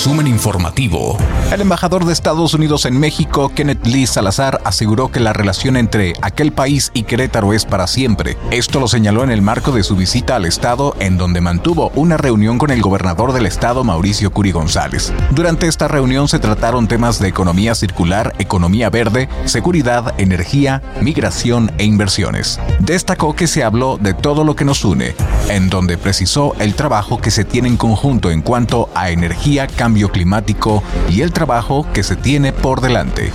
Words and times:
Resumen 0.00 0.28
informativo. 0.28 1.18
El 1.52 1.60
embajador 1.60 2.06
de 2.06 2.14
Estados 2.14 2.54
Unidos 2.54 2.86
en 2.86 2.98
México, 2.98 3.52
Kenneth 3.54 3.86
Lee 3.86 4.06
Salazar, 4.06 4.62
aseguró 4.64 5.12
que 5.12 5.20
la 5.20 5.34
relación 5.34 5.76
entre 5.76 6.14
aquel 6.22 6.52
país 6.52 6.90
y 6.94 7.02
Querétaro 7.02 7.52
es 7.52 7.66
para 7.66 7.86
siempre. 7.86 8.38
Esto 8.50 8.80
lo 8.80 8.88
señaló 8.88 9.24
en 9.24 9.30
el 9.30 9.42
marco 9.42 9.72
de 9.72 9.82
su 9.82 9.96
visita 9.96 10.36
al 10.36 10.46
estado, 10.46 10.96
en 11.00 11.18
donde 11.18 11.42
mantuvo 11.42 11.92
una 11.94 12.16
reunión 12.16 12.56
con 12.56 12.70
el 12.70 12.80
gobernador 12.80 13.34
del 13.34 13.44
estado, 13.44 13.84
Mauricio 13.84 14.32
Curi 14.32 14.52
González. 14.52 15.12
Durante 15.32 15.66
esta 15.66 15.86
reunión 15.86 16.28
se 16.28 16.38
trataron 16.38 16.88
temas 16.88 17.18
de 17.18 17.28
economía 17.28 17.74
circular, 17.74 18.34
economía 18.38 18.88
verde, 18.88 19.28
seguridad, 19.44 20.14
energía, 20.18 20.80
migración 21.02 21.72
e 21.76 21.84
inversiones. 21.84 22.58
Destacó 22.78 23.36
que 23.36 23.46
se 23.46 23.64
habló 23.64 23.98
de 24.00 24.14
todo 24.14 24.44
lo 24.44 24.56
que 24.56 24.64
nos 24.64 24.82
une, 24.82 25.14
en 25.50 25.68
donde 25.68 25.98
precisó 25.98 26.54
el 26.58 26.74
trabajo 26.74 27.20
que 27.20 27.30
se 27.30 27.44
tiene 27.44 27.68
en 27.68 27.76
conjunto 27.76 28.30
en 28.30 28.40
cuanto 28.40 28.88
a 28.94 29.10
energía, 29.10 29.66
cambio 29.66 29.89
climático 29.94 30.82
y 31.08 31.22
el 31.22 31.32
trabajo 31.32 31.86
que 31.92 32.02
se 32.02 32.16
tiene 32.16 32.52
por 32.52 32.80
delante. 32.80 33.32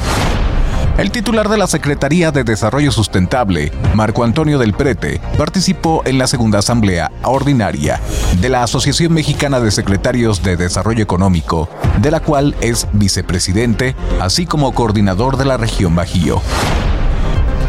El 0.98 1.12
titular 1.12 1.50
de 1.50 1.58
la 1.58 1.68
Secretaría 1.68 2.32
de 2.32 2.46
Desarrollo 2.46 2.90
Sustentable, 2.90 3.74
Marco 3.96 4.24
Antonio 4.24 4.58
del 4.58 4.74
Prete, 4.74 5.20
participó 5.38 6.02
en 6.06 6.18
la 6.18 6.26
segunda 6.26 6.60
asamblea 6.60 7.12
ordinaria 7.24 8.00
de 8.40 8.48
la 8.48 8.64
Asociación 8.64 9.12
Mexicana 9.12 9.60
de 9.60 9.72
Secretarios 9.72 10.42
de 10.42 10.56
Desarrollo 10.56 11.04
Económico, 11.04 11.68
de 12.02 12.12
la 12.12 12.22
cual 12.22 12.56
es 12.62 12.88
vicepresidente, 12.94 13.94
así 14.22 14.46
como 14.46 14.74
coordinador 14.74 15.36
de 15.36 15.44
la 15.44 15.58
región 15.58 15.96
Bajío. 15.96 16.42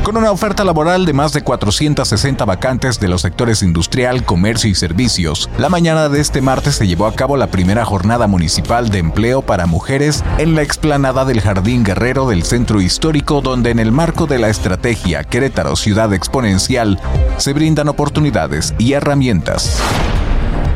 Con 0.06 0.16
una 0.16 0.30
oferta 0.30 0.62
laboral 0.62 1.04
de 1.04 1.12
más 1.12 1.32
de 1.32 1.42
460 1.42 2.44
vacantes 2.44 3.00
de 3.00 3.08
los 3.08 3.22
sectores 3.22 3.64
industrial, 3.64 4.24
comercio 4.24 4.70
y 4.70 4.76
servicios, 4.76 5.50
la 5.58 5.68
mañana 5.68 6.08
de 6.08 6.20
este 6.20 6.40
martes 6.40 6.76
se 6.76 6.86
llevó 6.86 7.06
a 7.06 7.14
cabo 7.16 7.36
la 7.36 7.48
primera 7.48 7.84
jornada 7.84 8.28
municipal 8.28 8.88
de 8.88 8.98
empleo 8.98 9.42
para 9.42 9.66
mujeres 9.66 10.22
en 10.38 10.54
la 10.54 10.62
explanada 10.62 11.24
del 11.24 11.40
Jardín 11.40 11.82
Guerrero 11.82 12.28
del 12.28 12.44
Centro 12.44 12.80
Histórico, 12.80 13.40
donde 13.40 13.70
en 13.70 13.80
el 13.80 13.90
marco 13.90 14.28
de 14.28 14.38
la 14.38 14.48
estrategia 14.48 15.24
Querétaro 15.24 15.74
Ciudad 15.74 16.14
Exponencial 16.14 17.00
se 17.38 17.52
brindan 17.52 17.88
oportunidades 17.88 18.74
y 18.78 18.92
herramientas. 18.92 19.82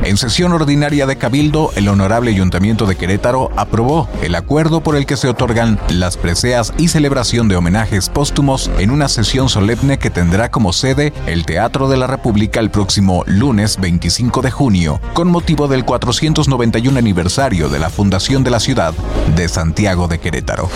En 0.02 0.16
sesión 0.16 0.52
ordinaria 0.52 1.04
de 1.04 1.16
Cabildo, 1.16 1.72
el 1.76 1.86
Honorable 1.86 2.30
Ayuntamiento 2.30 2.86
de 2.86 2.96
Querétaro 2.96 3.50
aprobó 3.56 4.08
el 4.22 4.34
acuerdo 4.34 4.80
por 4.80 4.96
el 4.96 5.04
que 5.04 5.18
se 5.18 5.28
otorgan 5.28 5.78
las 5.90 6.16
preseas 6.16 6.72
y 6.78 6.88
celebración 6.88 7.48
de 7.48 7.56
homenajes 7.56 8.08
póstumos 8.08 8.70
en 8.78 8.90
una 8.90 9.08
sesión 9.08 9.50
solemne 9.50 9.98
que 9.98 10.08
tendrá 10.08 10.50
como 10.50 10.72
sede 10.72 11.12
el 11.26 11.44
Teatro 11.44 11.88
de 11.88 11.98
la 11.98 12.06
República 12.06 12.60
el 12.60 12.70
próximo 12.70 13.24
lunes 13.26 13.78
25 13.78 14.40
de 14.40 14.50
junio, 14.50 15.00
con 15.12 15.28
motivo 15.28 15.68
del 15.68 15.84
491 15.84 16.98
aniversario 16.98 17.68
de 17.68 17.78
la 17.78 17.90
fundación 17.90 18.42
de 18.42 18.50
la 18.50 18.60
ciudad 18.60 18.94
de 19.36 19.48
Santiago 19.48 20.08
de 20.08 20.18
Querétaro. 20.18 20.70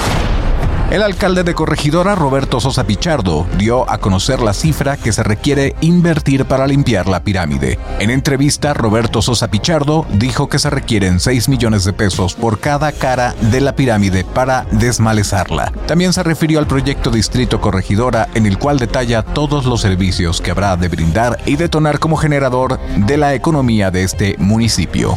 El 0.90 1.02
alcalde 1.02 1.42
de 1.42 1.54
Corregidora, 1.54 2.14
Roberto 2.14 2.60
Sosa 2.60 2.84
Pichardo, 2.84 3.46
dio 3.58 3.90
a 3.90 3.98
conocer 3.98 4.40
la 4.40 4.52
cifra 4.52 4.96
que 4.96 5.12
se 5.12 5.22
requiere 5.22 5.74
invertir 5.80 6.44
para 6.44 6.66
limpiar 6.66 7.08
la 7.08 7.24
pirámide. 7.24 7.78
En 7.98 8.10
entrevista, 8.10 8.74
Roberto 8.74 9.20
Sosa 9.22 9.48
Pichardo 9.48 10.06
dijo 10.12 10.48
que 10.48 10.58
se 10.58 10.70
requieren 10.70 11.20
6 11.20 11.48
millones 11.48 11.84
de 11.84 11.94
pesos 11.94 12.34
por 12.34 12.60
cada 12.60 12.92
cara 12.92 13.34
de 13.40 13.60
la 13.60 13.74
pirámide 13.74 14.24
para 14.24 14.66
desmalezarla. 14.70 15.72
También 15.86 16.12
se 16.12 16.22
refirió 16.22 16.58
al 16.58 16.66
proyecto 16.66 17.10
Distrito 17.10 17.60
Corregidora, 17.60 18.28
en 18.34 18.46
el 18.46 18.58
cual 18.58 18.78
detalla 18.78 19.22
todos 19.22 19.64
los 19.64 19.80
servicios 19.80 20.40
que 20.40 20.50
habrá 20.52 20.76
de 20.76 20.88
brindar 20.88 21.38
y 21.46 21.56
detonar 21.56 21.98
como 21.98 22.16
generador 22.16 22.78
de 22.96 23.16
la 23.16 23.34
economía 23.34 23.90
de 23.90 24.04
este 24.04 24.36
municipio. 24.38 25.16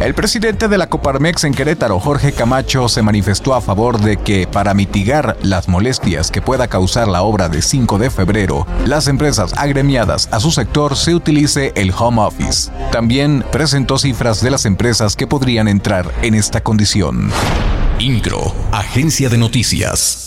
El 0.00 0.14
presidente 0.14 0.68
de 0.68 0.76
la 0.76 0.88
Coparmex 0.88 1.44
en 1.44 1.54
Querétaro, 1.54 1.98
Jorge 1.98 2.32
Camacho, 2.32 2.88
se 2.88 3.00
manifestó 3.00 3.54
a 3.54 3.60
favor 3.60 4.00
de 4.00 4.18
que 4.18 4.46
para 4.46 4.74
mitigar 4.74 5.38
las 5.42 5.68
molestias 5.68 6.30
que 6.30 6.42
pueda 6.42 6.68
causar 6.68 7.08
la 7.08 7.22
obra 7.22 7.48
de 7.48 7.62
5 7.62 7.98
de 7.98 8.10
febrero, 8.10 8.66
las 8.84 9.08
empresas 9.08 9.54
agremiadas 9.56 10.28
a 10.30 10.40
su 10.40 10.50
sector 10.50 10.96
se 10.96 11.14
utilice 11.14 11.72
el 11.74 11.92
home 11.96 12.20
office. 12.20 12.70
También 12.92 13.44
presentó 13.50 13.98
cifras 13.98 14.42
de 14.42 14.50
las 14.50 14.66
empresas 14.66 15.16
que 15.16 15.26
podrían 15.26 15.68
entrar 15.68 16.12
en 16.22 16.34
esta 16.34 16.60
condición. 16.60 17.30
INCRO, 17.98 18.52
Agencia 18.72 19.28
de 19.28 19.38
Noticias. 19.38 20.23